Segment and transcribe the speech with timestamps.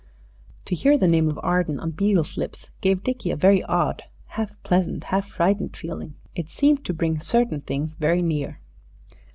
[0.65, 4.49] To hear the name of Arden on Beale's lips gave Dickie a very odd, half
[4.63, 6.15] pleasant, half frightened feeling.
[6.33, 8.61] It seemed to bring certain things very near.